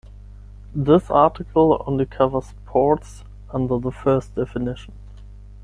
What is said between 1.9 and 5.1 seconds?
covers ports under the first definition.